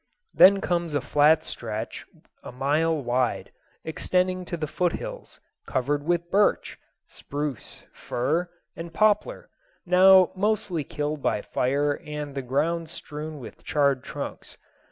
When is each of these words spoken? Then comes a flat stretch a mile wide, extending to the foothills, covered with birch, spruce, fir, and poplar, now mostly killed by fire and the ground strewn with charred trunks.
Then 0.33 0.61
comes 0.61 0.95
a 0.95 0.99
flat 1.01 1.43
stretch 1.43 2.07
a 2.41 2.51
mile 2.51 2.99
wide, 3.03 3.51
extending 3.85 4.45
to 4.45 4.57
the 4.57 4.65
foothills, 4.65 5.39
covered 5.67 6.01
with 6.01 6.31
birch, 6.31 6.79
spruce, 7.05 7.83
fir, 7.93 8.49
and 8.75 8.95
poplar, 8.95 9.47
now 9.85 10.31
mostly 10.35 10.83
killed 10.83 11.21
by 11.21 11.43
fire 11.43 12.01
and 12.03 12.33
the 12.33 12.41
ground 12.41 12.89
strewn 12.89 13.37
with 13.37 13.63
charred 13.63 14.03
trunks. 14.03 14.57